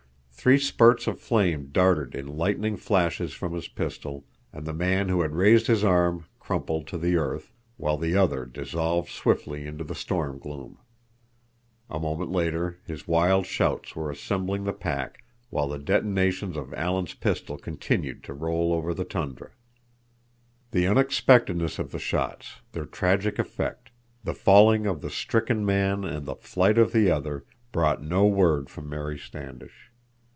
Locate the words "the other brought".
26.93-28.01